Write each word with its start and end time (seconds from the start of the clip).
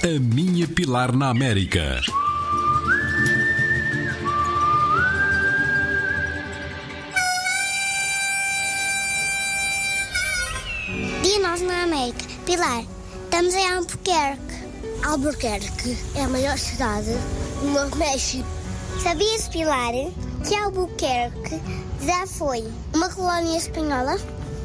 A 0.00 0.20
minha 0.20 0.68
Pilar 0.68 1.12
na 1.12 1.30
América. 1.30 2.00
Dinos 11.20 11.62
na 11.62 11.82
América. 11.82 12.24
Pilar, 12.46 12.84
estamos 13.24 13.54
em 13.54 13.68
Albuquerque. 13.72 14.38
Albuquerque 15.02 15.98
é 16.14 16.22
a 16.22 16.28
maior 16.28 16.56
cidade 16.56 17.10
do 17.60 17.66
Novo 17.72 17.96
México. 17.96 18.46
Sabias, 19.02 19.48
Pilar, 19.48 19.94
que 20.46 20.54
Albuquerque 20.54 21.60
já 22.06 22.24
foi 22.24 22.64
uma 22.94 23.08
colónia 23.08 23.58
espanhola? 23.58 24.16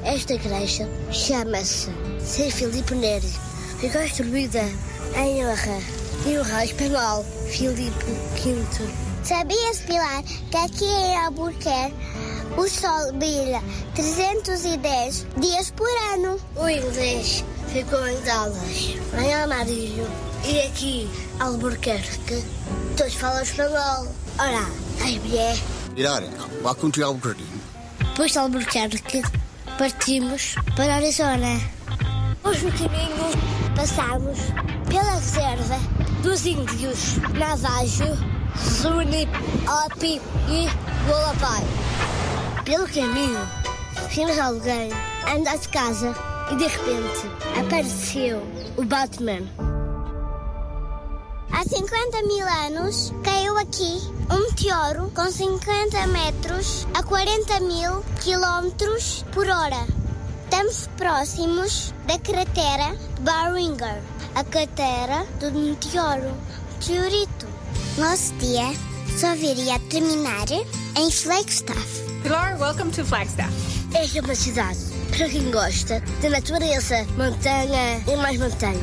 Esta 0.04 0.36
igreja 0.36 0.88
chama-se 1.12 1.90
São 2.20 2.52
Filipe 2.52 2.94
Neri. 2.94 3.34
Foi 3.80 3.90
construída 3.90 4.62
em 5.16 5.46
honra 5.46 5.80
e 6.26 6.38
o 6.38 6.44
rei 6.44 6.66
espanhol 6.66 7.24
Filipe 7.50 8.06
V. 8.36 9.04
Sabias, 9.24 9.80
Pilar, 9.82 10.24
que 10.24 10.58
aqui 10.58 10.86
em 10.86 11.18
Albuquerque 11.18 11.96
o 12.58 12.68
sol 12.68 13.14
brilha 13.14 13.62
310 13.96 15.28
dias 15.38 15.72
por 15.72 15.88
ano. 16.14 16.40
O 16.56 16.68
inglês 16.68 17.44
ficou 17.72 18.08
em 18.08 18.20
Dallas, 18.22 18.96
em 19.22 19.34
amarillo. 19.34 20.08
E 20.46 20.62
aqui, 20.62 21.10
Albuquerque, 21.40 22.44
todos 22.98 23.14
falam 23.14 23.44
espanhol. 23.44 24.08
Ora, 24.38 24.68
estás 24.92 25.18
bem? 25.20 25.64
Pilar, 25.96 26.24
welcome 26.64 26.92
to 26.92 27.04
Albuquerque. 27.04 27.46
Depois 28.00 28.32
de 28.32 28.40
Albuquerque, 28.40 29.22
partimos 29.78 30.56
para 30.76 30.96
Arizona. 30.96 31.62
Hoje 32.44 32.66
no 32.66 32.72
caminho 32.74 33.53
passamos 33.76 34.40
pela 34.88 35.16
reserva 35.16 35.76
dos 36.22 36.46
índios 36.46 37.18
Navajo, 37.38 38.18
Zuni, 38.58 39.28
Opi 39.86 40.22
e 40.48 40.68
Wolapai. 41.10 41.64
Pelo 42.66 42.88
caminho, 42.88 43.40
vimos 44.10 44.38
alguém 44.38 44.90
andar 45.34 45.58
de 45.58 45.68
casa 45.70 46.16
e 46.52 46.56
de 46.56 46.68
repente 46.68 47.28
apareceu 47.60 48.42
o 48.78 48.86
Batman. 48.86 49.48
Há 51.52 51.64
50 51.64 52.24
mil 52.24 52.48
anos 52.48 53.14
caiu 53.24 53.58
aqui 53.58 54.02
um 54.30 54.40
meteoro 54.40 55.12
com 55.16 55.30
50 55.30 56.08
metros 56.08 56.88
a 56.94 57.04
40 57.04 57.60
mil 57.62 58.04
quilómetros 58.22 59.26
por 59.32 59.48
hora. 59.48 60.03
Estamos 60.54 60.88
próximos 60.98 61.94
da 62.06 62.20
cratera 62.20 62.96
Barringer, 63.22 64.04
a 64.36 64.44
cratera 64.44 65.26
do 65.40 65.52
meteoro 65.52 66.32
Meteorito. 66.74 67.48
Nosso 67.98 68.36
dia 68.36 68.72
só 69.18 69.34
viria 69.34 69.74
a 69.74 69.80
terminar 69.80 70.46
em 70.52 71.10
Flagstaff. 71.10 72.04
Pilar, 72.22 72.56
welcome 72.60 72.92
to 72.92 73.04
Flagstaff. 73.04 73.52
Esta 73.96 74.20
é 74.20 74.22
uma 74.22 74.36
cidade 74.36 74.80
para 75.10 75.28
quem 75.28 75.50
gosta 75.50 76.00
de 76.22 76.30
natureza, 76.30 77.04
montanha 77.18 78.04
e 78.06 78.16
mais 78.16 78.38
montanha. 78.38 78.80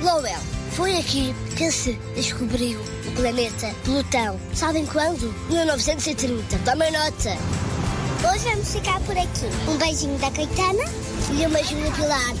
Lowell, 0.00 0.40
foi 0.70 0.96
aqui 0.96 1.34
que 1.58 1.70
se 1.70 1.92
descobriu 2.16 2.80
o 3.06 3.12
planeta 3.12 3.70
Plutão. 3.84 4.40
Sabem 4.54 4.86
quando? 4.86 5.30
1930. 5.50 6.58
Tomem 6.64 6.90
nota. 6.90 7.36
Hoje 8.26 8.44
vamos 8.48 8.72
ficar 8.72 8.98
por 9.00 9.16
aqui. 9.16 9.46
Um 9.68 9.76
beijinho 9.76 10.18
da 10.18 10.30
Caetana 10.30 10.84
e 11.30 11.46
um 11.46 11.50
beijinho 11.50 11.84
da 11.84 11.90
Pilar. 11.90 12.34